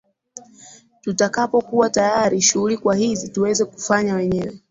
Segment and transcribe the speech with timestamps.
[1.01, 4.59] Tutakapokuwa tayari shughuli kwa hizi tuweze kufanya wenyewe